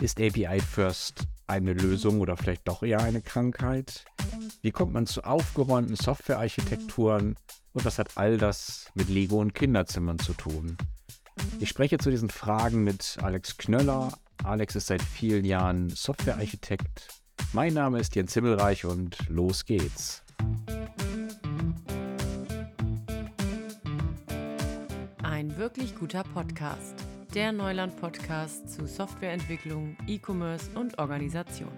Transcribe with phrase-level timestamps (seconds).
[0.00, 4.04] Ist API First eine Lösung oder vielleicht doch eher eine Krankheit?
[4.62, 7.34] Wie kommt man zu aufgeräumten Softwarearchitekturen
[7.72, 10.76] und was hat all das mit Lego und Kinderzimmern zu tun?
[11.58, 14.16] Ich spreche zu diesen Fragen mit Alex Knöller.
[14.44, 17.08] Alex ist seit vielen Jahren Softwarearchitekt.
[17.52, 20.22] Mein Name ist Jens Himmelreich und los geht's.
[25.24, 27.07] Ein wirklich guter Podcast
[27.38, 31.70] der Neuland-Podcast zu Softwareentwicklung, E-Commerce und Organisation.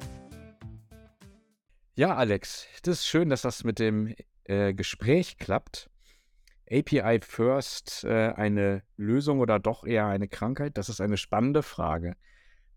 [1.95, 4.15] Ja, Alex, das ist schön, dass das mit dem
[4.45, 5.91] äh, Gespräch klappt.
[6.71, 10.79] API First äh, eine Lösung oder doch eher eine Krankheit?
[10.79, 12.17] Das ist eine spannende Frage.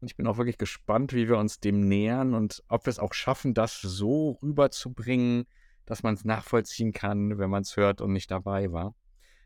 [0.02, 3.00] Und ich bin auch wirklich gespannt, wie wir uns dem nähern und ob wir es
[3.00, 5.46] auch schaffen, das so rüberzubringen,
[5.86, 8.94] dass man es nachvollziehen kann, wenn man es hört und nicht dabei war.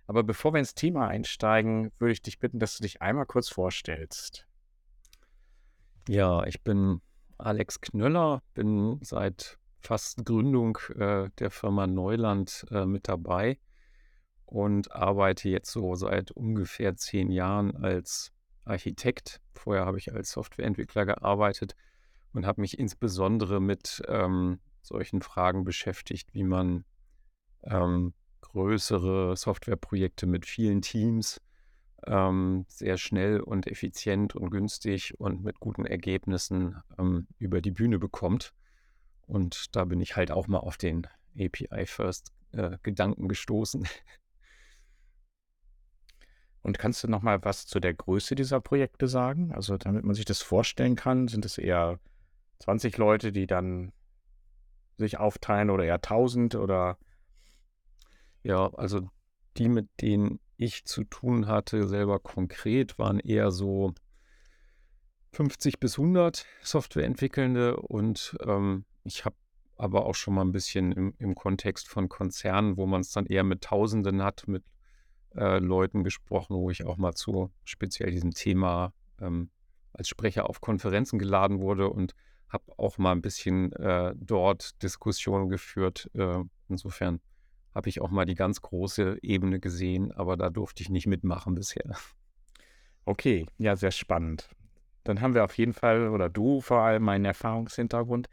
[0.07, 3.49] Aber bevor wir ins Thema einsteigen, würde ich dich bitten, dass du dich einmal kurz
[3.49, 4.47] vorstellst.
[6.07, 7.01] Ja, ich bin
[7.37, 13.59] Alex Knöller, bin seit fast Gründung äh, der Firma Neuland äh, mit dabei
[14.45, 18.31] und arbeite jetzt so seit ungefähr zehn Jahren als
[18.63, 19.41] Architekt.
[19.53, 21.75] Vorher habe ich als Softwareentwickler gearbeitet
[22.33, 26.85] und habe mich insbesondere mit ähm, solchen Fragen beschäftigt, wie man
[27.63, 28.13] ähm,
[28.57, 31.39] größere Softwareprojekte mit vielen Teams
[32.07, 37.99] ähm, sehr schnell und effizient und günstig und mit guten Ergebnissen ähm, über die Bühne
[37.99, 38.55] bekommt.
[39.27, 41.05] Und da bin ich halt auch mal auf den
[41.37, 43.87] API-First-Gedanken äh, gestoßen.
[46.63, 49.51] Und kannst du noch mal was zu der Größe dieser Projekte sagen?
[49.53, 51.99] Also damit man sich das vorstellen kann, sind es eher
[52.59, 53.93] 20 Leute, die dann
[54.97, 56.97] sich aufteilen oder eher 1000 oder
[58.43, 59.09] ja, also
[59.57, 63.93] die, mit denen ich zu tun hatte, selber konkret, waren eher so
[65.33, 69.35] 50 bis 100 Softwareentwickelnde und ähm, ich habe
[69.75, 73.27] aber auch schon mal ein bisschen im, im Kontext von Konzernen, wo man es dann
[73.27, 74.63] eher mit Tausenden hat, mit
[75.35, 79.51] äh, Leuten gesprochen, wo ich auch mal zu speziell diesem Thema ähm,
[79.93, 82.15] als Sprecher auf Konferenzen geladen wurde und
[82.49, 86.09] habe auch mal ein bisschen äh, dort Diskussionen geführt.
[86.13, 87.19] Äh, insofern
[87.77, 91.53] habe ich auch mal die ganz große Ebene gesehen, aber da durfte ich nicht mitmachen
[91.53, 91.95] bisher.
[93.05, 94.49] Okay, ja, sehr spannend.
[95.03, 98.29] Dann haben wir auf jeden Fall, oder du vor allem, einen Erfahrungshintergrund.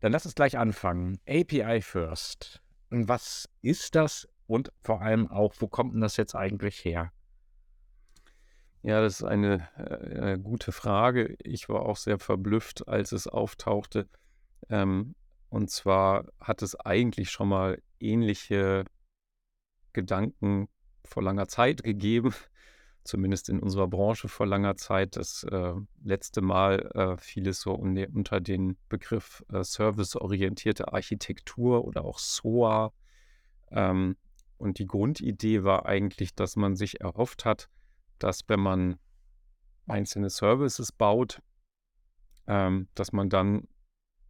[0.00, 1.20] Dann lass uns gleich anfangen.
[1.28, 2.62] API First.
[2.88, 7.12] Was ist das und vor allem auch, wo kommt denn das jetzt eigentlich her?
[8.82, 11.36] Ja, das ist eine äh, gute Frage.
[11.42, 14.08] Ich war auch sehr verblüfft, als es auftauchte.
[14.70, 15.14] Ähm,
[15.50, 18.84] und zwar hat es eigentlich schon mal ähnliche
[19.92, 20.68] Gedanken
[21.04, 22.34] vor langer Zeit gegeben,
[23.04, 25.16] zumindest in unserer Branche vor langer Zeit.
[25.16, 31.84] Das äh, letzte Mal äh, fiel es so un unter den Begriff äh, serviceorientierte Architektur
[31.84, 32.92] oder auch SOA.
[33.70, 34.16] Ähm,
[34.58, 37.70] und die Grundidee war eigentlich, dass man sich erhofft hat,
[38.18, 38.98] dass wenn man
[39.86, 41.40] einzelne Services baut,
[42.46, 43.68] ähm, dass man dann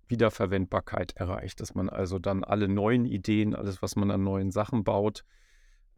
[0.08, 4.84] Wiederverwendbarkeit erreicht, dass man also dann alle neuen Ideen, alles, was man an neuen Sachen
[4.84, 5.24] baut,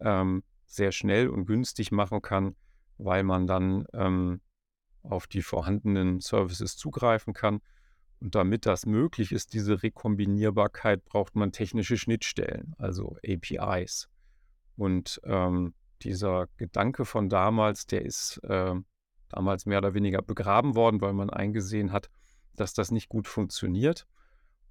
[0.01, 2.55] ähm, sehr schnell und günstig machen kann,
[2.99, 4.41] weil man dann ähm,
[5.03, 7.61] auf die vorhandenen Services zugreifen kann.
[8.21, 14.09] Und damit das möglich ist, diese Rekombinierbarkeit, braucht man technische Schnittstellen, also APIs.
[14.77, 18.75] Und ähm, dieser Gedanke von damals, der ist äh,
[19.29, 22.11] damals mehr oder weniger begraben worden, weil man eingesehen hat,
[22.61, 24.07] dass das nicht gut funktioniert.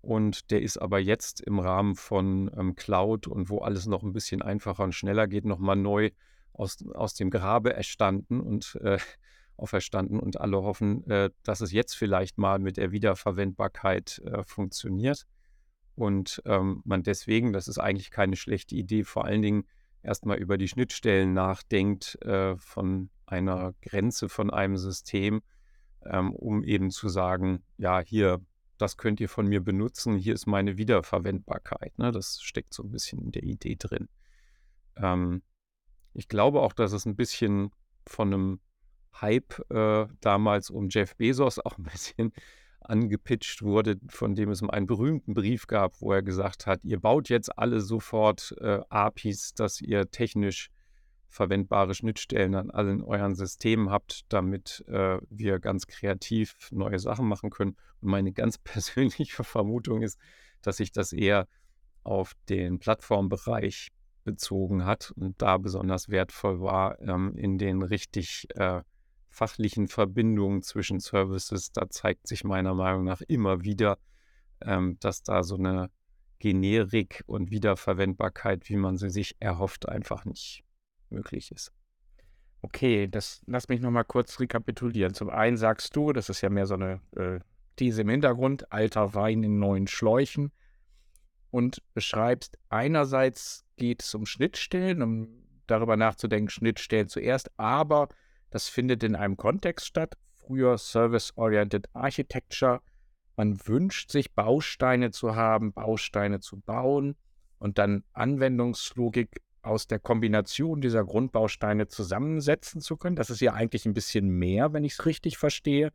[0.01, 4.13] Und der ist aber jetzt im Rahmen von ähm, Cloud und wo alles noch ein
[4.13, 6.11] bisschen einfacher und schneller geht, nochmal neu
[6.53, 8.97] aus, aus dem Grabe erstanden und äh,
[9.57, 10.19] auferstanden.
[10.19, 15.25] Und alle hoffen, äh, dass es jetzt vielleicht mal mit der Wiederverwendbarkeit äh, funktioniert.
[15.95, 19.65] Und ähm, man deswegen, das ist eigentlich keine schlechte Idee, vor allen Dingen
[20.01, 25.41] erstmal über die Schnittstellen nachdenkt äh, von einer Grenze von einem System
[26.05, 28.39] ähm, um eben zu sagen, ja, hier,
[28.77, 31.97] das könnt ihr von mir benutzen, hier ist meine Wiederverwendbarkeit.
[31.97, 32.11] Ne?
[32.11, 34.07] Das steckt so ein bisschen in der Idee drin.
[34.95, 35.41] Ähm,
[36.13, 37.71] ich glaube auch, dass es ein bisschen
[38.05, 38.59] von einem
[39.21, 42.31] Hype äh, damals um Jeff Bezos auch ein bisschen
[42.81, 47.29] angepitcht wurde, von dem es einen berühmten Brief gab, wo er gesagt hat, ihr baut
[47.29, 50.71] jetzt alle sofort äh, APIs, dass ihr technisch
[51.29, 57.51] verwendbare Schnittstellen an allen euren Systemen habt, damit äh, wir ganz kreativ neue Sachen machen
[57.51, 57.77] können.
[58.01, 60.19] Und meine ganz persönliche Vermutung ist,
[60.61, 61.47] dass sich das eher
[62.03, 63.89] auf den Plattformbereich
[64.23, 68.81] bezogen hat und da besonders wertvoll war, ähm, in den richtig äh,
[69.29, 73.99] fachlichen Verbindungen zwischen Services, da zeigt sich meiner Meinung nach immer wieder,
[74.61, 75.89] ähm, dass da so eine
[76.39, 80.63] Generik und Wiederverwendbarkeit, wie man sie sich erhofft, einfach nicht
[81.11, 81.71] möglich ist.
[82.61, 85.13] Okay, das lass mich nochmal kurz rekapitulieren.
[85.13, 87.39] Zum einen sagst du, das ist ja mehr so eine äh,
[87.77, 90.51] These im Hintergrund, alter Wein in neuen Schläuchen
[91.51, 95.27] und beschreibst, einerseits geht es um Schnittstellen, um
[95.67, 98.09] darüber nachzudenken, Schnittstellen zuerst, aber
[98.49, 100.15] das findet in einem Kontext statt.
[100.37, 102.81] Früher Service-Oriented Architecture.
[103.35, 107.15] Man wünscht sich Bausteine zu haben, Bausteine zu bauen
[107.59, 113.15] und dann Anwendungslogik aus der Kombination dieser Grundbausteine zusammensetzen zu können.
[113.15, 115.91] Das ist ja eigentlich ein bisschen mehr, wenn ich es richtig verstehe,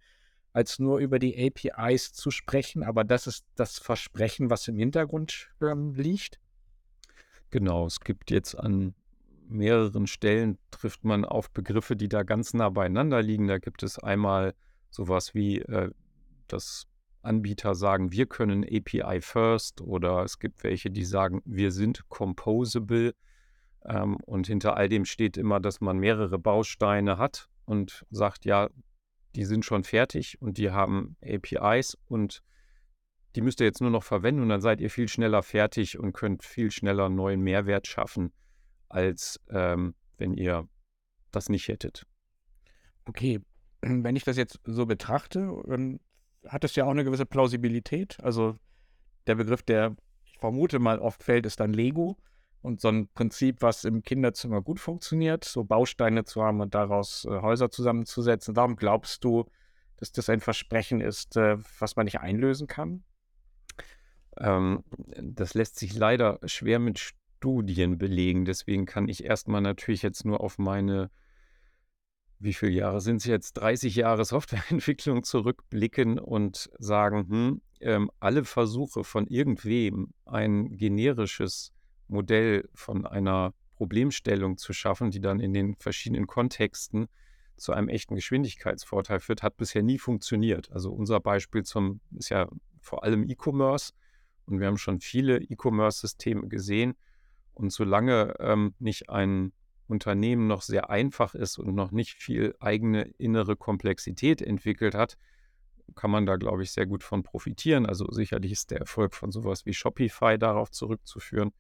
[0.53, 2.83] als nur über die APIs zu sprechen.
[2.83, 6.39] Aber das ist das Versprechen, was im Hintergrund ähm, liegt.
[7.51, 8.95] Genau, es gibt jetzt an
[9.49, 13.47] mehreren Stellen trifft man auf Begriffe, die da ganz nah beieinander liegen.
[13.47, 14.55] Da gibt es einmal
[14.91, 15.91] sowas wie, äh,
[16.49, 16.87] dass
[17.23, 23.15] Anbieter sagen, wir können API first oder es gibt welche, die sagen, wir sind composable.
[23.87, 28.69] Ähm, und hinter all dem steht immer, dass man mehrere Bausteine hat und sagt, ja,
[29.35, 32.43] die sind schon fertig und die haben APIs und
[33.35, 36.13] die müsst ihr jetzt nur noch verwenden und dann seid ihr viel schneller fertig und
[36.13, 38.33] könnt viel schneller neuen Mehrwert schaffen,
[38.89, 40.69] als ähm, wenn ihr
[41.33, 42.07] das nicht hättet.
[43.07, 43.41] Okay,
[43.81, 46.01] wenn ich das jetzt so betrachte, dann
[46.47, 48.19] hat es ja auch eine gewisse Plausibilität.
[48.23, 48.57] Also
[49.27, 52.17] der Begriff, der ich vermute mal oft fällt, ist dann Lego.
[52.65, 57.27] Und so ein Prinzip, was im Kinderzimmer gut funktioniert, so Bausteine zu haben und daraus
[57.27, 58.57] äh, Häuser zusammenzusetzen.
[58.57, 59.45] Warum glaubst du,
[59.99, 63.05] dass das ein Versprechen ist, äh, was man nicht einlösen kann?
[64.39, 64.83] Ähm,
[65.21, 68.47] das lässt sich leider schwer mit Studien belegen.
[68.47, 71.11] Deswegen kann ich erstmal natürlich jetzt nur auf meine,
[72.39, 78.47] wie viele Jahre sind es jetzt, 30 Jahre Softwareentwicklung zurückblicken und sagen, hm, ähm, alle
[78.47, 81.75] Versuche von irgendwem ein generisches
[82.09, 87.09] Modell von einer Problemstellung zu schaffen, die dann in den verschiedenen Kontexten
[87.57, 90.71] zu einem echten Geschwindigkeitsvorteil führt, hat bisher nie funktioniert.
[90.73, 92.49] Also unser Beispiel zum ist ja
[92.81, 93.93] vor allem E-Commerce
[94.47, 96.95] und wir haben schon viele E-Commerce-Systeme gesehen.
[97.55, 99.53] Und solange ähm, nicht ein
[99.87, 105.17] Unternehmen noch sehr einfach ist und noch nicht viel eigene innere Komplexität entwickelt hat,
[105.95, 107.87] kann man da, glaube ich, sehr gut von profitieren.
[107.87, 111.53] Also sicherlich ist der Erfolg von sowas wie Shopify darauf zurückzuführen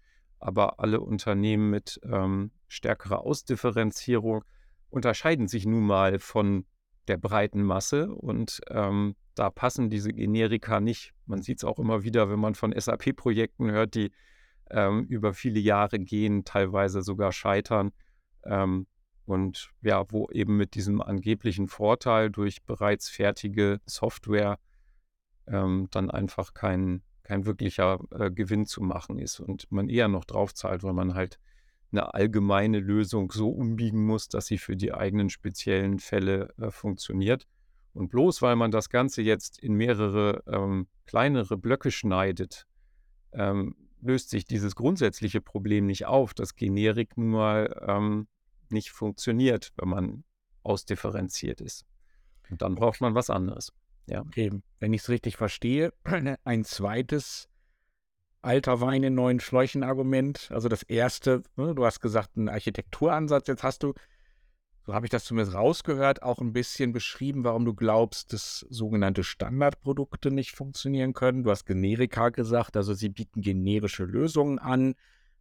[0.44, 4.44] aber alle Unternehmen mit ähm, stärkerer Ausdifferenzierung
[4.90, 6.66] unterscheiden sich nun mal von
[7.08, 11.14] der breiten Masse und ähm, da passen diese Generika nicht.
[11.24, 14.12] Man sieht es auch immer wieder, wenn man von SAP-Projekten hört, die
[14.70, 17.92] ähm, über viele Jahre gehen, teilweise sogar scheitern.
[18.44, 18.86] Ähm,
[19.24, 24.58] und ja, wo eben mit diesem angeblichen Vorteil durch bereits fertige Software
[25.46, 30.24] ähm, dann einfach kein, kein wirklicher äh, Gewinn zu machen ist und man eher noch
[30.24, 31.38] drauf zahlt, weil man halt
[31.90, 37.46] eine allgemeine Lösung so umbiegen muss, dass sie für die eigenen speziellen Fälle äh, funktioniert.
[37.92, 42.66] Und bloß weil man das Ganze jetzt in mehrere ähm, kleinere Blöcke schneidet,
[43.32, 48.26] ähm, löst sich dieses grundsätzliche Problem nicht auf, dass Generik nun mal ähm,
[48.68, 50.24] nicht funktioniert, wenn man
[50.62, 51.86] ausdifferenziert ist.
[52.50, 53.72] Und dann braucht man was anderes.
[54.06, 54.20] Ja.
[54.20, 55.92] Okay, wenn ich es richtig verstehe,
[56.44, 57.48] ein zweites
[58.44, 60.50] alter Wein in neuen Schläuchen Argument.
[60.50, 63.48] Also das erste, ne, du hast gesagt, ein Architekturansatz.
[63.48, 63.94] Jetzt hast du,
[64.86, 69.24] so habe ich das zumindest rausgehört, auch ein bisschen beschrieben, warum du glaubst, dass sogenannte
[69.24, 71.42] Standardprodukte nicht funktionieren können.
[71.42, 74.94] Du hast Generika gesagt, also sie bieten generische Lösungen an,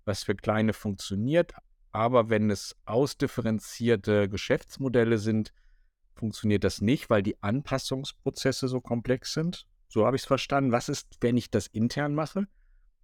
[0.06, 1.54] was für kleine funktioniert.
[1.92, 5.52] Aber wenn es ausdifferenzierte Geschäftsmodelle sind,
[6.16, 9.66] funktioniert das nicht, weil die Anpassungsprozesse so komplex sind.
[9.88, 10.72] So habe ich es verstanden.
[10.72, 12.48] Was ist, wenn ich das intern mache?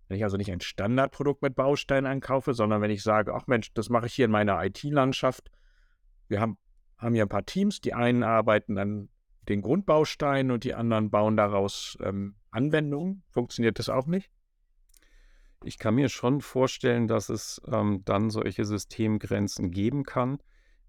[0.07, 3.73] Wenn ich also nicht ein Standardprodukt mit Bausteinen einkaufe, sondern wenn ich sage, ach Mensch,
[3.73, 5.51] das mache ich hier in meiner IT-Landschaft.
[6.27, 6.57] Wir haben,
[6.97, 9.09] haben hier ein paar Teams, die einen arbeiten an
[9.47, 13.23] den Grundbausteinen und die anderen bauen daraus ähm, Anwendungen.
[13.29, 14.31] Funktioniert das auch nicht?
[15.63, 20.39] Ich kann mir schon vorstellen, dass es ähm, dann solche Systemgrenzen geben kann.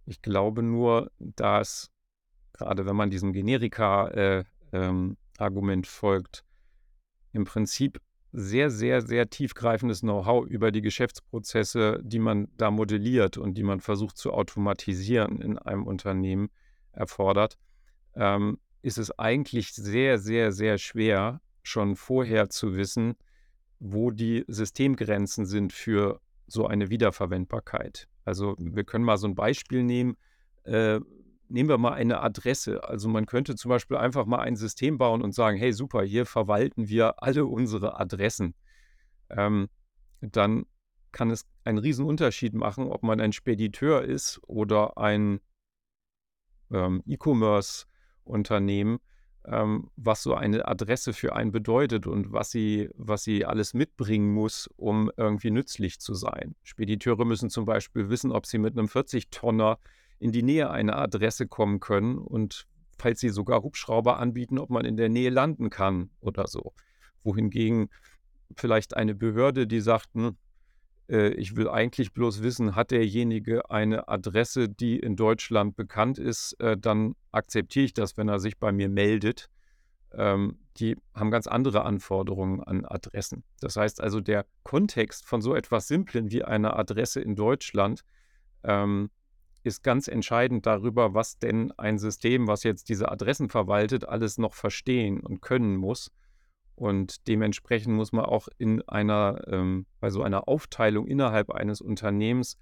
[0.07, 1.91] Ich glaube nur, dass
[2.61, 6.45] gerade wenn man diesem Generika-Argument äh, ähm, folgt,
[7.33, 8.01] im Prinzip
[8.33, 13.81] sehr, sehr, sehr tiefgreifendes Know-how über die Geschäftsprozesse, die man da modelliert und die man
[13.81, 16.51] versucht zu automatisieren in einem Unternehmen
[16.93, 17.59] erfordert,
[18.15, 23.15] ähm, ist es eigentlich sehr, sehr, sehr schwer, schon vorher zu wissen,
[23.79, 28.07] wo die Systemgrenzen sind für so eine Wiederverwendbarkeit.
[28.25, 30.17] Also wir können mal so ein Beispiel nehmen.
[30.65, 31.01] Äh,
[31.51, 32.85] nehmen wir mal eine Adresse.
[32.85, 36.27] Also man könnte zum Beispiel einfach mal ein System bauen und sagen, hey super, hier
[36.27, 38.55] verwalten wir alle unsere Adressen.
[39.29, 39.69] Ähm,
[40.21, 40.67] dann
[41.13, 45.41] kann es einen riesen Unterschied machen, ob man ein Spediteur ist oder ein
[46.73, 48.99] ähm, E-Commerce-Unternehmen,
[49.45, 54.33] ähm, was so eine Adresse für einen bedeutet und was sie, was sie alles mitbringen
[54.33, 56.55] muss, um irgendwie nützlich zu sein.
[56.63, 59.79] Spediteure müssen zum Beispiel wissen, ob sie mit einem 40-Tonner
[60.21, 62.67] in die Nähe einer Adresse kommen können und
[62.99, 66.75] falls sie sogar Hubschrauber anbieten, ob man in der Nähe landen kann oder so.
[67.25, 67.89] Wohingegen
[68.57, 70.37] vielleicht eine Behörde, die sagt, hm,
[71.09, 76.53] äh, ich will eigentlich bloß wissen, hat derjenige eine Adresse, die in Deutschland bekannt ist,
[76.61, 79.49] äh, dann akzeptiere ich das, wenn er sich bei mir meldet.
[80.13, 83.45] Ähm, die haben ganz andere Anforderungen an Adressen.
[83.61, 88.03] Das heißt also, der Kontext von so etwas Simplen wie einer Adresse in Deutschland
[88.65, 89.11] ähm,
[89.63, 94.55] ist ganz entscheidend darüber, was denn ein System, was jetzt diese Adressen verwaltet, alles noch
[94.55, 96.11] verstehen und können muss.
[96.75, 102.57] Und dementsprechend muss man auch in einer, ähm, bei so einer Aufteilung innerhalb eines Unternehmens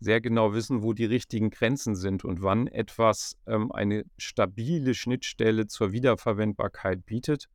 [0.00, 5.66] sehr genau wissen, wo die richtigen Grenzen sind und wann etwas ähm, eine stabile Schnittstelle
[5.66, 7.48] zur Wiederverwendbarkeit bietet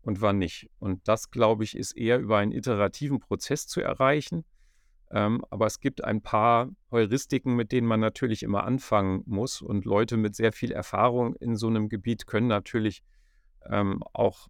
[0.00, 0.70] und wann nicht.
[0.78, 4.44] Und das, glaube ich, ist eher über einen iterativen Prozess zu erreichen.
[5.10, 9.62] Ähm, aber es gibt ein paar Heuristiken, mit denen man natürlich immer anfangen muss.
[9.62, 13.02] Und Leute mit sehr viel Erfahrung in so einem Gebiet können natürlich
[13.66, 14.48] ähm, auch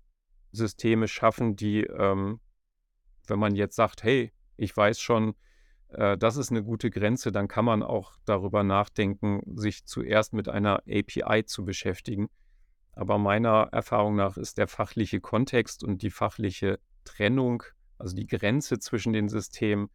[0.53, 2.41] Systeme schaffen, die, ähm,
[3.27, 5.35] wenn man jetzt sagt, hey, ich weiß schon,
[5.89, 10.49] äh, das ist eine gute Grenze, dann kann man auch darüber nachdenken, sich zuerst mit
[10.49, 12.29] einer API zu beschäftigen.
[12.93, 17.63] Aber meiner Erfahrung nach ist der fachliche Kontext und die fachliche Trennung,
[17.97, 19.89] also die Grenze zwischen den Systemen,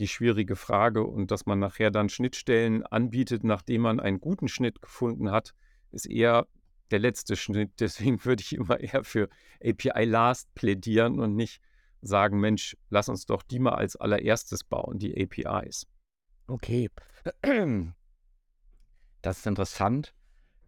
[0.00, 4.80] die schwierige Frage und dass man nachher dann Schnittstellen anbietet, nachdem man einen guten Schnitt
[4.82, 5.54] gefunden hat,
[5.92, 6.46] ist eher
[6.90, 7.72] der letzte Schnitt.
[7.80, 9.28] Deswegen würde ich immer eher für
[9.62, 11.60] API Last plädieren und nicht
[12.02, 15.86] sagen, Mensch, lass uns doch die mal als allererstes bauen, die APIs.
[16.46, 16.90] Okay.
[19.22, 20.14] Das ist interessant.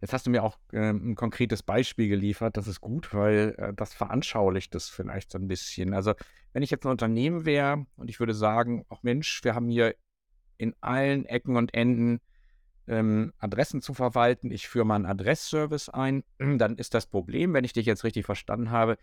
[0.03, 2.57] Jetzt hast du mir auch äh, ein konkretes Beispiel geliefert.
[2.57, 5.93] Das ist gut, weil äh, das veranschaulicht das vielleicht so ein bisschen.
[5.93, 6.13] Also,
[6.51, 9.95] wenn ich jetzt ein Unternehmen wäre und ich würde sagen, auch Mensch, wir haben hier
[10.57, 12.19] in allen Ecken und Enden
[12.85, 14.51] ähm, Adressen zu verwalten.
[14.51, 16.25] Ich führe mal einen Adressservice ein.
[16.37, 18.97] Dann ist das Problem, wenn ich dich jetzt richtig verstanden habe,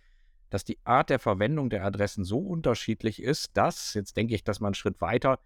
[0.50, 4.60] dass die Art der Verwendung der Adressen so unterschiedlich ist, dass, jetzt denke ich, dass
[4.60, 5.38] man einen Schritt weiter,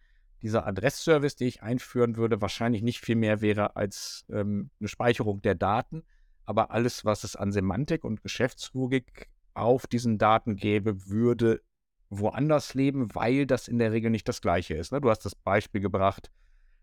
[0.44, 5.40] dieser Adressservice, den ich einführen würde, wahrscheinlich nicht viel mehr wäre als ähm, eine Speicherung
[5.40, 6.02] der Daten.
[6.44, 11.62] Aber alles, was es an Semantik und Geschäftslogik auf diesen Daten gäbe, würde
[12.10, 14.92] woanders leben, weil das in der Regel nicht das gleiche ist.
[14.92, 15.00] Ne?
[15.00, 16.30] Du hast das Beispiel gebracht,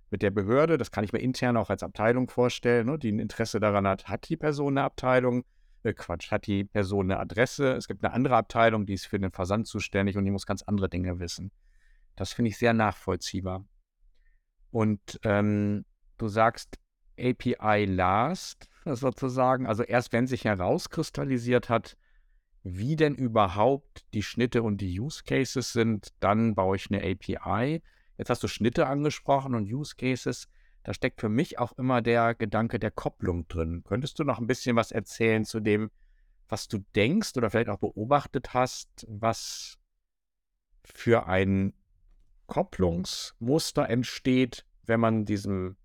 [0.10, 3.20] mit der Behörde, das kann ich mir intern auch als Abteilung vorstellen, ne, die ein
[3.20, 5.46] Interesse daran hat, hat die Person eine Abteilung,
[5.84, 9.20] äh, Quatsch, hat die Person eine Adresse, es gibt eine andere Abteilung, die ist für
[9.20, 11.52] den Versand zuständig und die muss ganz andere Dinge wissen.
[12.16, 13.66] Das finde ich sehr nachvollziehbar.
[14.72, 15.86] Und ähm,
[16.18, 16.80] du sagst
[17.20, 21.98] API last sozusagen, also erst wenn sich herauskristallisiert hat,
[22.64, 27.82] wie denn überhaupt die Schnitte und die Use Cases sind, dann baue ich eine API.
[28.18, 30.48] Jetzt hast du Schnitte angesprochen und Use Cases.
[30.84, 33.84] Da steckt für mich auch immer der Gedanke der Kopplung drin.
[33.84, 35.92] Könntest du noch ein bisschen was erzählen zu dem,
[36.50, 39.80] was du denkst oder vielleicht auch beobachtet hast, was
[40.84, 41.74] für ein
[42.52, 45.78] Kopplungsmuster entsteht, wenn man diesem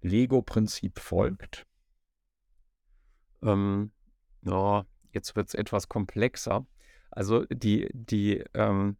[0.00, 1.66] Lego-Prinzip folgt?
[3.42, 3.90] Ähm,
[4.42, 6.64] ja, jetzt wird es etwas komplexer.
[7.10, 8.96] Also die, die, ähm,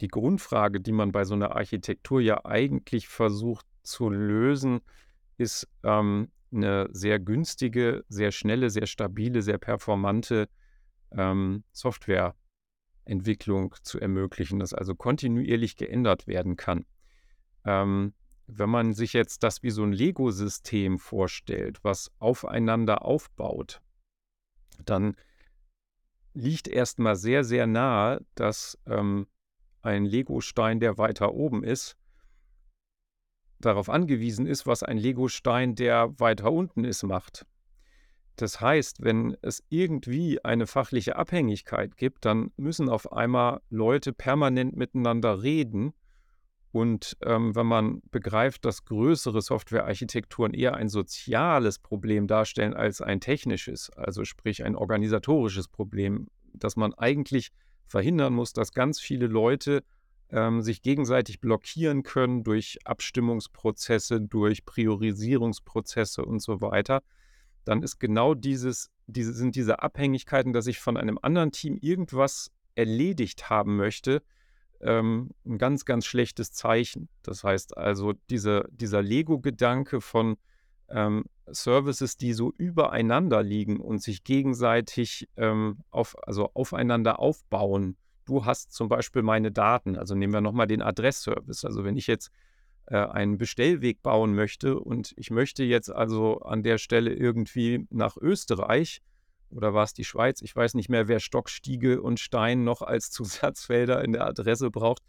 [0.00, 4.80] die Grundfrage, die man bei so einer Architektur ja eigentlich versucht zu lösen,
[5.36, 10.48] ist ähm, eine sehr günstige, sehr schnelle, sehr stabile, sehr performante
[11.10, 11.64] ähm,
[13.08, 16.84] Softwareentwicklung zu ermöglichen, dass also kontinuierlich geändert werden kann.
[17.64, 18.14] Ähm,
[18.46, 23.80] wenn man sich jetzt das wie so ein Lego-System vorstellt, was aufeinander aufbaut,
[24.84, 25.16] dann
[26.34, 29.26] liegt erstmal sehr, sehr nahe, dass ähm,
[29.82, 31.96] ein Legostein, der weiter oben ist,
[33.58, 37.44] darauf angewiesen ist, was ein Legostein, der weiter unten ist, macht.
[38.40, 44.76] Das heißt, wenn es irgendwie eine fachliche Abhängigkeit gibt, dann müssen auf einmal Leute permanent
[44.76, 45.92] miteinander reden.
[46.70, 53.20] Und ähm, wenn man begreift, dass größere Softwarearchitekturen eher ein soziales Problem darstellen als ein
[53.20, 57.50] technisches, also sprich ein organisatorisches Problem, dass man eigentlich
[57.88, 59.82] verhindern muss, dass ganz viele Leute
[60.30, 67.02] ähm, sich gegenseitig blockieren können durch Abstimmungsprozesse, durch Priorisierungsprozesse und so weiter,
[67.68, 72.50] dann ist genau dieses, diese, sind diese Abhängigkeiten, dass ich von einem anderen Team irgendwas
[72.74, 74.22] erledigt haben möchte,
[74.80, 77.10] ähm, ein ganz, ganz schlechtes Zeichen.
[77.22, 80.38] Das heißt also, diese, dieser Lego-Gedanke von
[80.88, 87.98] ähm, Services, die so übereinander liegen und sich gegenseitig ähm, auf, also aufeinander aufbauen.
[88.24, 91.66] Du hast zum Beispiel meine Daten, also nehmen wir nochmal den Adressservice.
[91.66, 92.30] Also wenn ich jetzt
[92.96, 99.02] einen Bestellweg bauen möchte und ich möchte jetzt also an der Stelle irgendwie nach Österreich,
[99.50, 100.42] oder war es die Schweiz?
[100.42, 104.70] Ich weiß nicht mehr, wer Stock, Stiege und Stein noch als Zusatzfelder in der Adresse
[104.70, 105.02] braucht.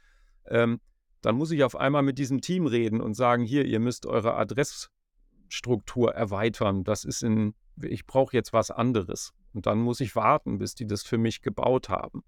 [0.45, 0.79] Ähm,
[1.21, 4.35] dann muss ich auf einmal mit diesem Team reden und sagen, hier, ihr müsst eure
[4.35, 6.85] Adressstruktur erweitern.
[6.85, 9.33] Das ist in, ich brauche jetzt was anderes.
[9.53, 12.23] Und dann muss ich warten, bis die das für mich gebaut haben.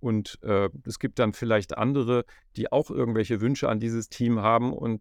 [0.00, 2.24] Und äh, es gibt dann vielleicht andere,
[2.56, 5.00] die auch irgendwelche Wünsche an dieses Team haben und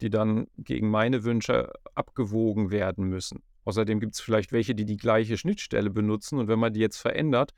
[0.00, 3.42] die dann gegen meine Wünsche abgewogen werden müssen.
[3.64, 6.98] Außerdem gibt es vielleicht welche, die die gleiche Schnittstelle benutzen und wenn man die jetzt
[6.98, 7.54] verändert,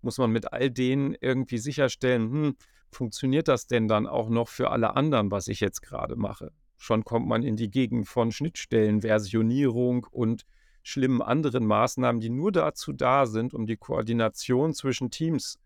[0.00, 2.56] muss man mit all denen irgendwie sicherstellen, hm,
[2.90, 6.52] funktioniert das denn dann auch noch für alle anderen, was ich jetzt gerade mache?
[6.76, 10.44] Schon kommt man in die Gegend von Schnittstellen, Versionierung und
[10.84, 15.58] schlimmen anderen Maßnahmen, die nur dazu da sind, um die Koordination zwischen Teams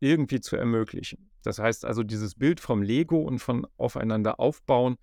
[0.00, 1.30] irgendwie zu ermöglichen.
[1.42, 4.96] Das heißt also, dieses Bild vom Lego und von aufeinander aufbauen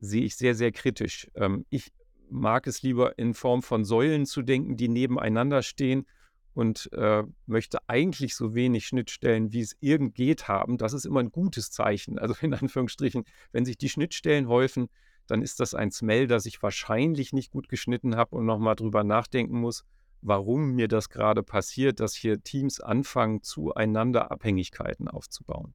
[0.00, 1.30] sehe ich sehr, sehr kritisch.
[1.34, 1.92] Ähm, ich
[2.28, 6.06] mag es lieber in Form von Säulen zu denken, die nebeneinander stehen
[6.54, 10.76] und äh, möchte eigentlich so wenig Schnittstellen, wie es irgend geht, haben.
[10.76, 12.18] Das ist immer ein gutes Zeichen.
[12.18, 14.88] Also in Anführungsstrichen, wenn sich die Schnittstellen häufen,
[15.26, 19.04] dann ist das ein Smell, dass ich wahrscheinlich nicht gut geschnitten habe und nochmal drüber
[19.04, 19.84] nachdenken muss,
[20.22, 25.74] warum mir das gerade passiert, dass hier Teams anfangen, zueinander Abhängigkeiten aufzubauen.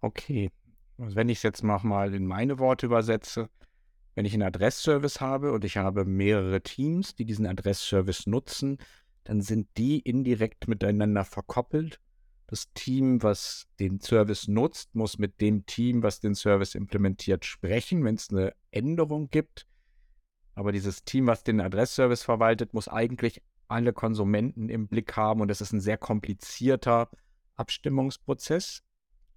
[0.00, 0.50] Okay,
[0.98, 3.48] also wenn ich es jetzt nochmal in meine Worte übersetze,
[4.14, 8.78] wenn ich einen Adressservice habe und ich habe mehrere Teams, die diesen Adressservice nutzen,
[9.24, 11.98] dann sind die indirekt miteinander verkoppelt.
[12.46, 18.04] Das Team, was den Service nutzt, muss mit dem Team, was den Service implementiert, sprechen,
[18.04, 19.66] wenn es eine Änderung gibt.
[20.54, 23.40] Aber dieses Team, was den Adressservice verwaltet, muss eigentlich
[23.72, 27.10] alle Konsumenten im Blick haben und es ist ein sehr komplizierter
[27.56, 28.82] Abstimmungsprozess.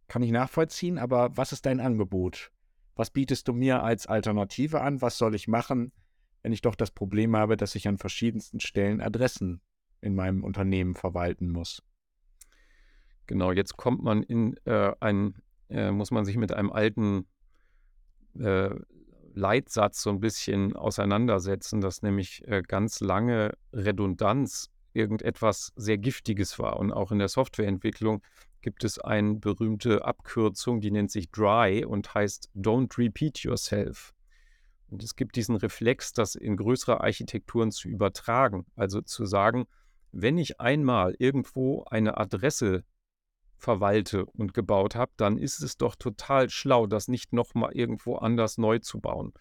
[0.07, 2.51] Kann ich nachvollziehen, aber was ist dein Angebot?
[2.95, 5.01] was bietest du mir als Alternative an?
[5.01, 5.91] Was soll ich machen,
[6.41, 9.61] wenn ich doch das Problem habe, dass ich an verschiedensten Stellen Adressen
[10.01, 11.83] in meinem Unternehmen verwalten muss?
[13.27, 15.35] Genau, jetzt kommt man in äh, ein,
[15.69, 17.25] äh, muss man sich mit einem alten
[18.39, 18.69] äh,
[19.35, 26.77] Leitsatz so ein bisschen auseinandersetzen, dass nämlich äh, ganz lange Redundanz irgendetwas sehr Giftiges war.
[26.79, 28.23] Und auch in der Softwareentwicklung
[28.61, 34.13] gibt es eine berühmte Abkürzung, die nennt sich DRY und heißt Don't Repeat Yourself.
[34.89, 38.65] Und es gibt diesen Reflex, das in größere Architekturen zu übertragen.
[38.75, 39.65] Also zu sagen,
[40.11, 42.83] wenn ich einmal irgendwo eine Adresse
[43.57, 48.57] verwalte und gebaut habe, dann ist es doch total schlau, das nicht nochmal irgendwo anders
[48.57, 49.33] neu zu bauen.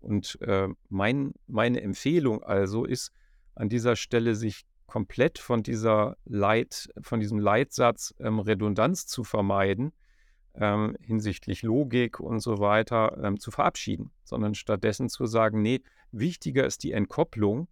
[0.00, 3.12] Und äh, mein, meine Empfehlung also ist,
[3.54, 9.92] an dieser Stelle sich komplett von dieser Leit, von diesem Leitsatz ähm, Redundanz zu vermeiden,
[10.54, 15.80] ähm, hinsichtlich Logik und so weiter ähm, zu verabschieden, sondern stattdessen zu sagen, nee,
[16.10, 17.68] wichtiger ist die Entkopplung.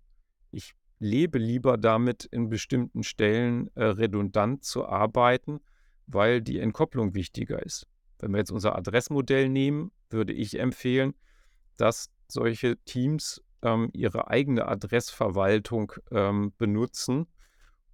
[0.50, 5.60] Ich lebe lieber damit, in bestimmten Stellen äh, redundant zu arbeiten,
[6.12, 7.86] weil die Entkopplung wichtiger ist.
[8.18, 11.14] Wenn wir jetzt unser Adressmodell nehmen, würde ich empfehlen,
[11.76, 17.26] dass solche Teams ähm, ihre eigene Adressverwaltung ähm, benutzen.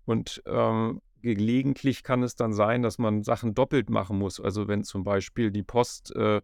[0.05, 4.41] Und ähm, gelegentlich kann es dann sein, dass man Sachen doppelt machen muss.
[4.41, 6.41] Also wenn zum Beispiel die Post äh,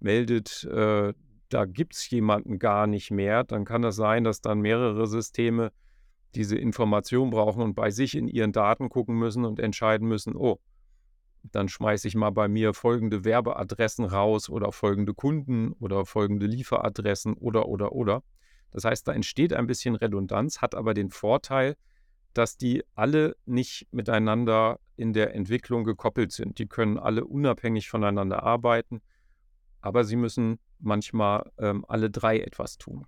[0.00, 1.12] meldet, äh,
[1.48, 5.06] da gibt es jemanden gar nicht mehr, dann kann es das sein, dass dann mehrere
[5.06, 5.72] Systeme
[6.34, 10.60] diese Information brauchen und bei sich in ihren Daten gucken müssen und entscheiden müssen, oh,
[11.42, 17.34] dann schmeiße ich mal bei mir folgende Werbeadressen raus oder folgende Kunden oder folgende Lieferadressen
[17.34, 18.22] oder oder oder.
[18.70, 21.76] Das heißt, da entsteht ein bisschen Redundanz, hat aber den Vorteil,
[22.34, 26.58] dass die alle nicht miteinander in der Entwicklung gekoppelt sind.
[26.58, 29.00] Die können alle unabhängig voneinander arbeiten,
[29.80, 33.06] aber sie müssen manchmal ähm, alle drei etwas tun.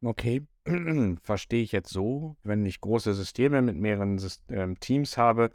[0.00, 0.46] Okay,
[1.22, 2.36] verstehe ich jetzt so.
[2.42, 5.50] Wenn ich große Systeme mit mehreren ähm, Teams habe,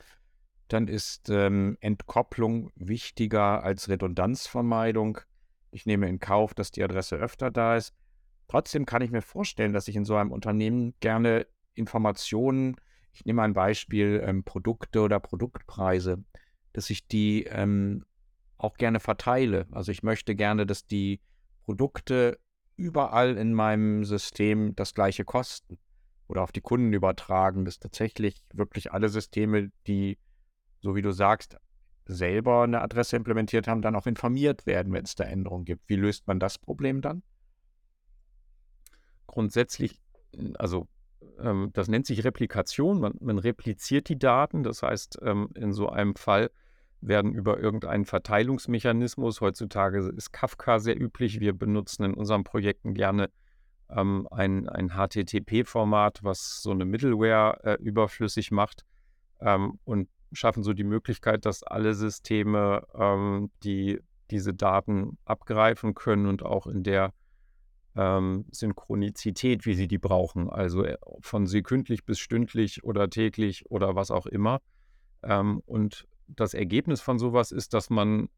[0.73, 5.19] dann ist ähm, Entkopplung wichtiger als Redundanzvermeidung.
[5.71, 7.93] Ich nehme in Kauf, dass die Adresse öfter da ist.
[8.47, 12.75] Trotzdem kann ich mir vorstellen, dass ich in so einem Unternehmen gerne Informationen,
[13.13, 16.23] ich nehme ein Beispiel, ähm, Produkte oder Produktpreise,
[16.73, 18.05] dass ich die ähm,
[18.57, 19.67] auch gerne verteile.
[19.71, 21.21] Also ich möchte gerne, dass die
[21.65, 22.39] Produkte
[22.75, 25.77] überall in meinem System das gleiche kosten
[26.27, 30.17] oder auf die Kunden übertragen, dass tatsächlich wirklich alle Systeme, die,
[30.83, 31.57] so wie du sagst,
[32.05, 35.87] selber eine Adresse implementiert haben, dann auch informiert werden, wenn es da Änderungen gibt.
[35.87, 37.23] Wie löst man das Problem dann?
[39.25, 40.01] Grundsätzlich,
[40.55, 40.87] also
[41.39, 42.99] ähm, das nennt sich Replikation.
[42.99, 44.63] Man, man, repliziert die Daten.
[44.63, 46.51] Das heißt, ähm, in so einem Fall
[46.99, 53.29] werden über irgendeinen Verteilungsmechanismus, heutzutage ist Kafka sehr üblich, wir benutzen in unseren Projekten gerne
[53.89, 58.85] ähm, ein, ein HTTP-Format, was so eine Middleware äh, überflüssig macht
[59.41, 63.99] ähm, und schaffen so die Möglichkeit, dass alle Systeme, ähm, die
[64.31, 67.13] diese Daten abgreifen können und auch in der
[67.95, 73.95] ähm, Synchronizität, wie sie die brauchen, also äh, von sekündlich bis stündlich oder täglich oder
[73.95, 74.59] was auch immer.
[75.21, 78.29] Ähm, und das Ergebnis von sowas ist, dass man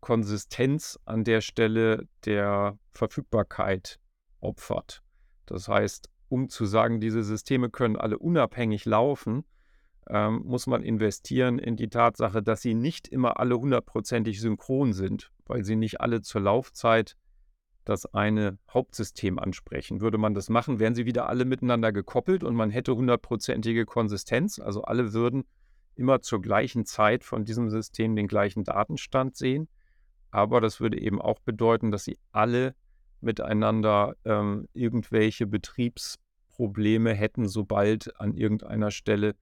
[0.00, 3.98] Konsistenz an der Stelle der Verfügbarkeit
[4.40, 5.02] opfert.
[5.46, 9.44] Das heißt, um zu sagen, diese Systeme können alle unabhängig laufen,
[10.08, 15.30] ähm, muss man investieren in die Tatsache, dass sie nicht immer alle hundertprozentig synchron sind,
[15.46, 17.16] weil sie nicht alle zur Laufzeit
[17.84, 20.00] das eine Hauptsystem ansprechen.
[20.00, 24.58] Würde man das machen, wären sie wieder alle miteinander gekoppelt und man hätte hundertprozentige Konsistenz.
[24.58, 25.44] Also alle würden
[25.94, 29.68] immer zur gleichen Zeit von diesem System den gleichen Datenstand sehen.
[30.30, 32.74] Aber das würde eben auch bedeuten, dass sie alle
[33.20, 39.34] miteinander ähm, irgendwelche Betriebsprobleme hätten, sobald an irgendeiner Stelle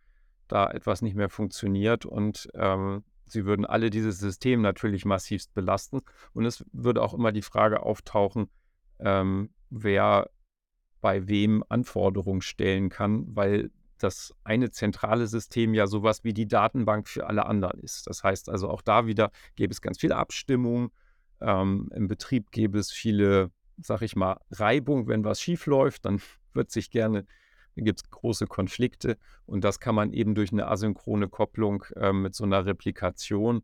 [0.49, 2.07] da etwas nicht mehr funktioniert.
[2.07, 6.01] Und ähm, sie würden alle dieses System natürlich massivst belasten.
[6.33, 8.49] Und es würde auch immer die Frage auftauchen,
[8.99, 10.31] ähm, wer
[11.01, 17.09] bei wem Anforderungen stellen kann, weil das eine zentrale System ja sowas wie die Datenbank
[17.09, 18.07] für alle anderen ist.
[18.07, 20.91] Das heißt also auch da wieder gäbe es ganz viel Abstimmung.
[21.41, 26.21] Ähm, Im Betrieb gäbe es viele, sag ich mal, Reibung, wenn was schief läuft, dann
[26.53, 27.27] wird sich gerne,
[27.85, 32.35] gibt es große Konflikte und das kann man eben durch eine asynchrone Kopplung äh, mit
[32.35, 33.63] so einer Replikation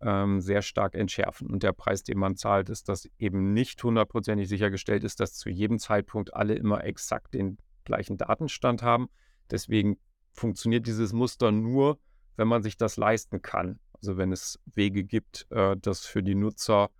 [0.00, 1.48] ähm, sehr stark entschärfen.
[1.48, 5.48] Und der Preis, den man zahlt, ist, dass eben nicht hundertprozentig sichergestellt ist, dass zu
[5.50, 9.08] jedem Zeitpunkt alle immer exakt den gleichen Datenstand haben,
[9.50, 9.98] Deswegen
[10.32, 11.98] funktioniert dieses Muster nur,
[12.36, 13.78] wenn man sich das leisten kann.
[13.92, 16.90] Also wenn es Wege gibt, äh, das für die Nutzer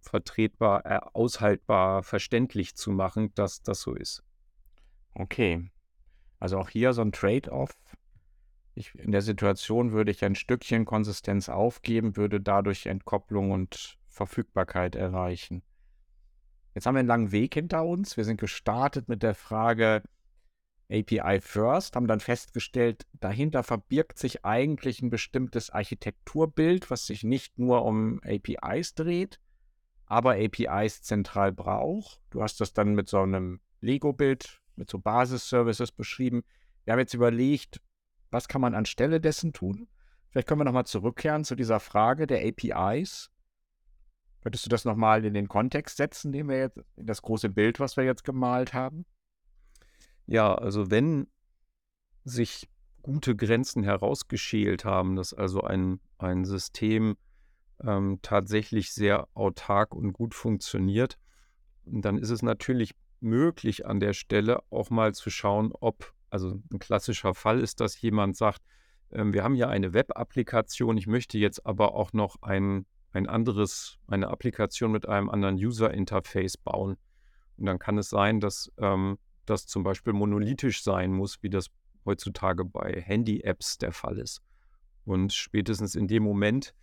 [0.00, 4.22] vertretbar, äh, aushaltbar, verständlich zu machen, dass das so ist.
[5.14, 5.70] Okay.
[6.44, 7.74] Also auch hier so ein Trade-off.
[8.74, 15.62] in der Situation würde ich ein Stückchen Konsistenz aufgeben, würde dadurch Entkopplung und Verfügbarkeit erreichen.
[16.74, 18.18] Jetzt haben wir einen langen Weg hinter uns.
[18.18, 20.02] Wir sind gestartet mit der Frage,
[20.90, 27.58] API First, haben dann festgestellt, dahinter verbirgt sich eigentlich ein bestimmtes Architekturbild, was sich nicht
[27.58, 29.40] nur um APIs dreht,
[30.04, 32.20] aber APIs zentral braucht.
[32.28, 36.42] Du hast das dann mit so einem Lego-Bild, mit so Basis-Services beschrieben.
[36.84, 37.80] Wir haben jetzt überlegt,
[38.30, 39.88] was kann man anstelle dessen tun?
[40.30, 43.30] Vielleicht können wir nochmal zurückkehren zu dieser Frage der APIs.
[44.42, 47.80] Könntest du das nochmal in den Kontext setzen, den wir jetzt, in das große Bild,
[47.80, 49.06] was wir jetzt gemalt haben?
[50.26, 51.28] Ja, also wenn
[52.24, 52.68] sich
[53.02, 57.16] gute Grenzen herausgeschält haben, dass also ein, ein System
[57.82, 61.18] ähm, tatsächlich sehr autark und gut funktioniert,
[61.84, 66.78] dann ist es natürlich möglich an der Stelle auch mal zu schauen, ob, also ein
[66.78, 68.62] klassischer Fall ist, dass jemand sagt,
[69.10, 73.98] ähm, wir haben ja eine Web-Applikation, ich möchte jetzt aber auch noch ein, ein anderes,
[74.06, 76.96] eine Applikation mit einem anderen User-Interface bauen.
[77.56, 81.68] Und dann kann es sein, dass ähm, das zum Beispiel monolithisch sein muss, wie das
[82.04, 84.42] heutzutage bei Handy-Apps der Fall ist.
[85.04, 86.74] Und spätestens in dem Moment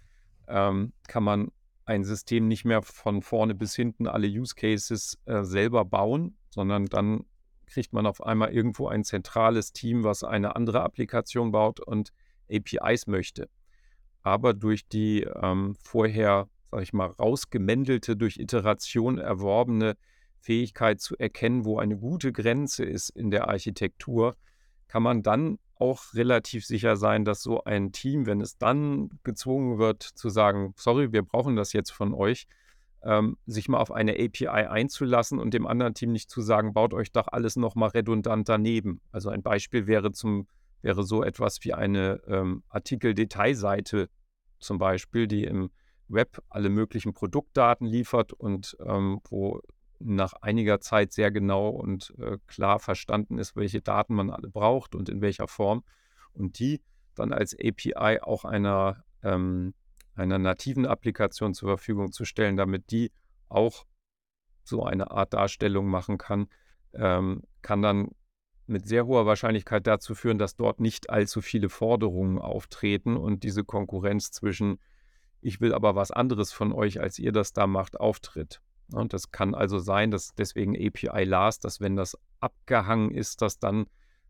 [0.47, 1.51] ähm, kann man
[1.85, 6.85] ein System nicht mehr von vorne bis hinten alle Use Cases äh, selber bauen, sondern
[6.85, 7.25] dann
[7.65, 12.11] kriegt man auf einmal irgendwo ein zentrales Team, was eine andere Applikation baut und
[12.51, 13.49] APIs möchte.
[14.23, 19.95] Aber durch die ähm, vorher, sag ich mal, rausgemändelte, durch Iteration erworbene
[20.41, 24.35] Fähigkeit zu erkennen, wo eine gute Grenze ist in der Architektur,
[24.87, 29.79] kann man dann auch relativ sicher sein, dass so ein Team, wenn es dann gezwungen
[29.79, 32.47] wird zu sagen, sorry, wir brauchen das jetzt von euch,
[33.03, 36.93] ähm, sich mal auf eine API einzulassen und dem anderen Team nicht zu sagen, baut
[36.93, 39.01] euch doch alles nochmal redundant daneben.
[39.11, 40.47] Also ein Beispiel wäre zum
[40.81, 44.09] wäre so etwas wie eine ähm, Artikel-Detailseite
[44.59, 45.71] zum Beispiel, die im
[46.07, 49.61] Web alle möglichen Produktdaten liefert und ähm, wo
[50.03, 54.95] nach einiger Zeit sehr genau und äh, klar verstanden ist, welche Daten man alle braucht
[54.95, 55.83] und in welcher Form.
[56.33, 56.81] Und die
[57.15, 59.73] dann als API auch einer, ähm,
[60.15, 63.11] einer nativen Applikation zur Verfügung zu stellen, damit die
[63.49, 63.85] auch
[64.63, 66.47] so eine Art Darstellung machen kann,
[66.93, 68.09] ähm, kann dann
[68.67, 73.63] mit sehr hoher Wahrscheinlichkeit dazu führen, dass dort nicht allzu viele Forderungen auftreten und diese
[73.63, 74.79] Konkurrenz zwischen
[75.41, 78.61] ich will aber was anderes von euch, als ihr das da macht, auftritt.
[78.93, 83.59] Und das kann also sein, dass deswegen API Last, dass wenn das abgehangen ist, dass
[83.59, 83.85] dann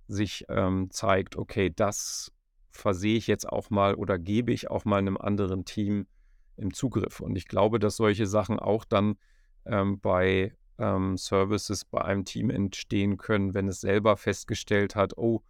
[0.08, 2.32] sich ähm, zeigt, okay, das
[2.71, 6.08] versehe ich jetzt auch mal oder gebe ich auch mal einem anderen Team
[6.58, 7.19] im Zugriff.
[7.19, 9.15] Und ich glaube, dass solche Sachen auch dann
[9.65, 15.43] ähm, bei ähm, Services bei einem Team entstehen können, wenn es selber festgestellt hat, oh,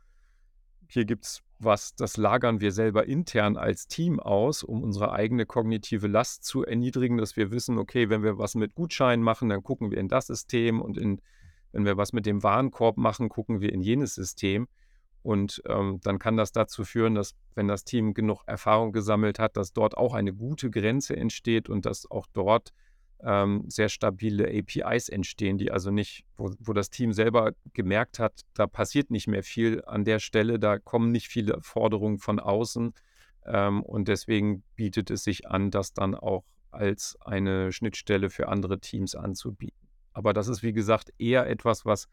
[0.88, 5.46] hier gibt es was, das lagern wir selber intern als Team aus, um unsere eigene
[5.46, 9.64] kognitive Last zu erniedrigen, dass wir wissen, okay, wenn wir was mit Gutscheinen machen, dann
[9.64, 11.22] gucken wir in das System und in,
[11.72, 14.68] wenn wir was mit dem Warenkorb machen, gucken wir in jenes System.
[15.24, 19.56] Und ähm, dann kann das dazu führen, dass, wenn das Team genug Erfahrung gesammelt hat,
[19.56, 22.74] dass dort auch eine gute Grenze entsteht und dass auch dort
[23.24, 28.42] ähm, sehr stabile APIs entstehen, die also nicht, wo, wo das Team selber gemerkt hat,
[28.54, 32.94] da passiert nicht mehr viel an der Stelle, da kommen nicht viele Forderungen von außen.
[33.46, 38.80] Ähm, und deswegen bietet es sich an, das dann auch als eine Schnittstelle für andere
[38.80, 39.88] Teams anzubieten.
[40.14, 42.08] Aber das ist, wie gesagt, eher etwas, was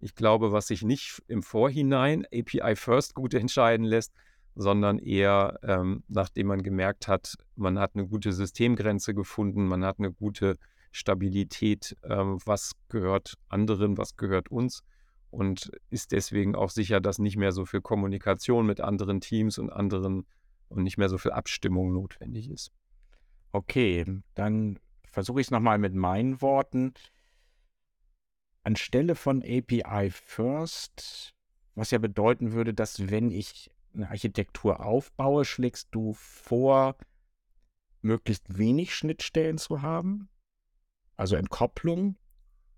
[0.00, 4.12] ich glaube, was sich nicht im Vorhinein API First gut entscheiden lässt,
[4.54, 9.98] sondern eher, ähm, nachdem man gemerkt hat, man hat eine gute Systemgrenze gefunden, man hat
[9.98, 10.56] eine gute
[10.92, 14.82] Stabilität, ähm, was gehört anderen, was gehört uns
[15.30, 19.70] und ist deswegen auch sicher, dass nicht mehr so viel Kommunikation mit anderen Teams und
[19.70, 20.26] anderen
[20.68, 22.70] und nicht mehr so viel Abstimmung notwendig ist.
[23.52, 24.78] Okay, dann
[25.10, 26.94] versuche ich es nochmal mit meinen Worten
[28.62, 31.34] anstelle von API First,
[31.74, 36.96] was ja bedeuten würde, dass wenn ich eine Architektur aufbaue, schlägst du vor,
[38.02, 40.28] möglichst wenig Schnittstellen zu haben,
[41.16, 42.16] also Entkopplung.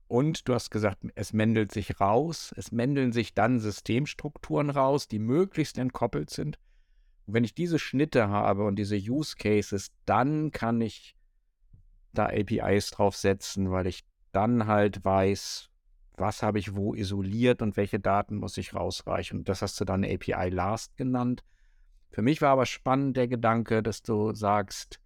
[0.09, 5.19] Und du hast gesagt, es mendelt sich raus, es mendeln sich dann Systemstrukturen raus, die
[5.19, 6.59] möglichst entkoppelt sind.
[7.27, 11.17] Und wenn ich diese Schnitte habe und diese Use Cases, dann kann ich
[12.13, 15.71] da APIs draufsetzen, weil ich dann halt weiß,
[16.17, 19.45] was habe ich wo isoliert und welche Daten muss ich rausreichen.
[19.45, 21.45] Das hast du dann API Last genannt.
[22.11, 25.01] Für mich war aber spannend der Gedanke, dass du sagst,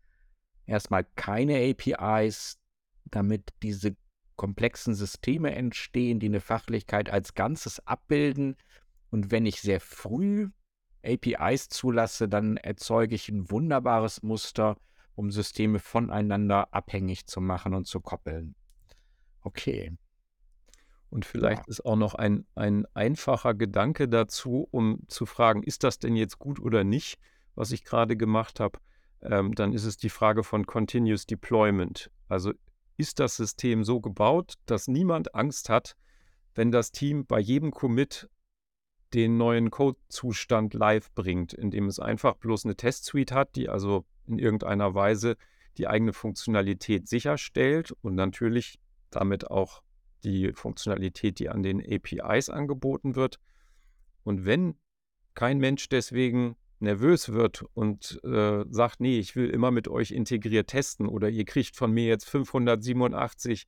[0.67, 2.59] erstmal keine APIs,
[3.05, 3.97] damit diese
[4.37, 8.57] komplexen Systeme entstehen, die eine Fachlichkeit als Ganzes abbilden.
[9.11, 10.51] Und wenn ich sehr früh
[11.05, 14.77] APIs zulasse, dann erzeuge ich ein wunderbares Muster,
[15.15, 18.55] um Systeme voneinander abhängig zu machen und zu koppeln.
[19.43, 19.93] Okay,
[21.11, 21.69] und vielleicht ja.
[21.69, 26.39] ist auch noch ein, ein einfacher Gedanke dazu, um zu fragen, ist das denn jetzt
[26.39, 27.19] gut oder nicht,
[27.55, 28.79] was ich gerade gemacht habe?
[29.23, 32.11] Ähm, dann ist es die Frage von Continuous Deployment.
[32.29, 32.53] Also
[32.97, 35.97] ist das System so gebaut, dass niemand Angst hat,
[36.55, 38.29] wenn das Team bei jedem Commit
[39.13, 44.39] den neuen Code-Zustand live bringt, indem es einfach bloß eine Test-Suite hat, die also in
[44.39, 45.37] irgendeiner Weise
[45.77, 48.79] die eigene Funktionalität sicherstellt und natürlich
[49.11, 49.83] damit auch
[50.21, 53.39] die Funktionalität, die an den APIs angeboten wird.
[54.23, 54.75] Und wenn
[55.35, 60.69] kein Mensch deswegen nervös wird und äh, sagt, nee, ich will immer mit euch integriert
[60.69, 63.67] testen oder ihr kriegt von mir jetzt 587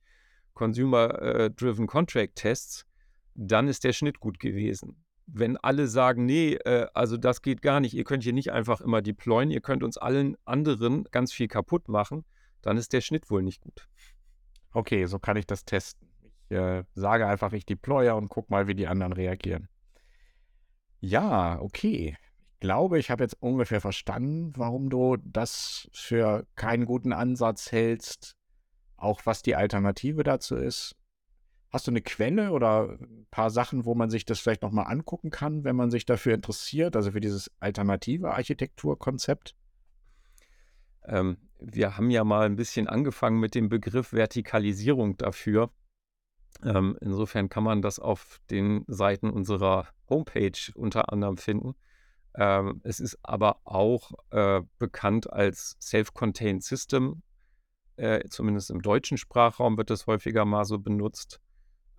[0.53, 2.85] Consumer-Driven Contract Tests,
[3.35, 5.03] dann ist der Schnitt gut gewesen.
[5.25, 8.81] Wenn alle sagen, nee, äh, also das geht gar nicht, ihr könnt hier nicht einfach
[8.81, 12.25] immer deployen, ihr könnt uns allen anderen ganz viel kaputt machen,
[12.61, 13.87] dann ist der Schnitt wohl nicht gut.
[14.71, 16.12] Okay, so kann ich das testen
[16.49, 19.67] äh, sage einfach, ich deploye und guck mal, wie die anderen reagieren.
[20.99, 22.17] Ja, okay.
[22.53, 28.37] Ich glaube, ich habe jetzt ungefähr verstanden, warum du das für keinen guten Ansatz hältst,
[28.95, 30.95] auch was die Alternative dazu ist.
[31.71, 35.31] Hast du eine Quelle oder ein paar Sachen, wo man sich das vielleicht nochmal angucken
[35.31, 39.55] kann, wenn man sich dafür interessiert, also für dieses alternative Architekturkonzept?
[41.05, 45.71] Ähm, wir haben ja mal ein bisschen angefangen mit dem Begriff Vertikalisierung dafür.
[46.63, 51.75] Ähm, insofern kann man das auf den Seiten unserer Homepage unter anderem finden.
[52.35, 57.21] Ähm, es ist aber auch äh, bekannt als Self-Contained System.
[57.95, 61.39] Äh, zumindest im deutschen Sprachraum wird es häufiger mal so benutzt,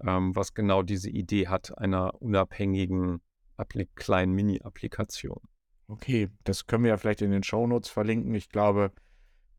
[0.00, 3.20] ähm, was genau diese Idee hat einer unabhängigen
[3.94, 5.40] kleinen Mini-Applikation.
[5.86, 8.34] Okay, das können wir ja vielleicht in den Shownotes verlinken.
[8.34, 8.90] Ich glaube,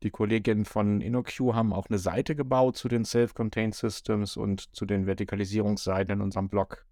[0.06, 4.86] die Kolleginnen von InnoQ haben auch eine Seite gebaut zu den Self-Contained Systems und zu
[4.86, 6.86] den Vertikalisierungsseiten in unserem Blog.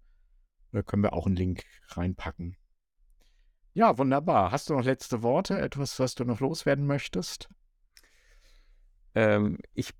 [0.72, 2.56] Da können wir auch einen Link reinpacken.
[3.72, 4.50] Ja, wunderbar.
[4.50, 5.56] Hast du noch letzte Worte?
[5.58, 7.48] Etwas, was du noch loswerden möchtest?
[9.14, 9.94] Ähm, ich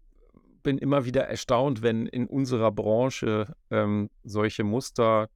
[0.64, 5.31] bin immer wieder erstaunt, wenn in unserer Branche ähm, solche Muster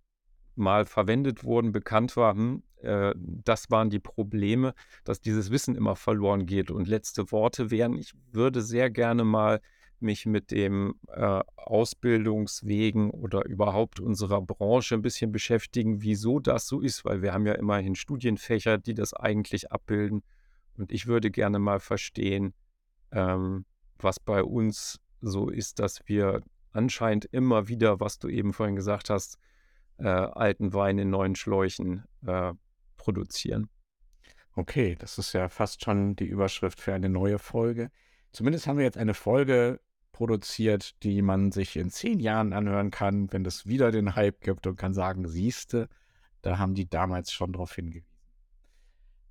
[0.59, 5.97] mal verwendet wurden, bekannt war, hm, äh, das waren die Probleme, dass dieses Wissen immer
[5.97, 6.71] verloren geht.
[6.71, 9.61] Und letzte Worte wären, ich würde sehr gerne mal
[10.01, 16.81] mich mit dem äh, Ausbildungswegen oder überhaupt unserer Branche ein bisschen beschäftigen, wieso das so
[16.81, 20.23] ist, weil wir haben ja immerhin Studienfächer, die das eigentlich abbilden.
[20.77, 22.55] Und ich würde gerne mal verstehen,
[23.11, 23.65] ähm,
[23.99, 26.43] was bei uns so ist, dass wir
[26.73, 29.39] anscheinend immer wieder, was du eben vorhin gesagt hast,
[29.99, 32.53] äh, alten Wein in neuen Schläuchen äh,
[32.97, 33.69] produzieren.
[34.55, 37.91] Okay, das ist ja fast schon die Überschrift für eine neue Folge.
[38.33, 39.81] Zumindest haben wir jetzt eine Folge
[40.13, 44.67] produziert, die man sich in zehn Jahren anhören kann, wenn es wieder den Hype gibt
[44.67, 45.89] und kann sagen, siehste,
[46.43, 48.09] da haben die damals schon darauf hingewiesen.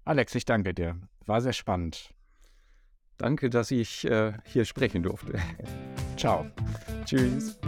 [0.06, 0.97] Alex, ich danke dir.
[1.25, 2.13] War sehr spannend.
[3.17, 5.39] Danke, dass ich äh, hier sprechen durfte.
[6.15, 6.45] Ciao.
[7.03, 7.60] Tschüss.